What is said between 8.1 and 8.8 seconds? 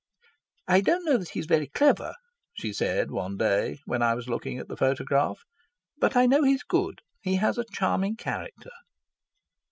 character."